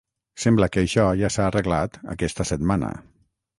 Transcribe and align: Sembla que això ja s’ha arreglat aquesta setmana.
Sembla 0.45 0.69
que 0.75 0.83
això 0.83 1.03
ja 1.19 1.29
s’ha 1.35 1.45
arreglat 1.51 2.01
aquesta 2.17 2.49
setmana. 2.55 2.93